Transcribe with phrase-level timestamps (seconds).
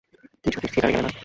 [0.43, 1.11] কী সতীশ, থিয়েটারে গেলে না।